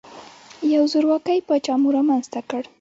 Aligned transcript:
یو 0.73 0.83
زورواکۍ 0.91 1.39
پاچا 1.47 1.73
مو 1.81 1.87
رامنځته 1.97 2.39
کړ. 2.49 2.61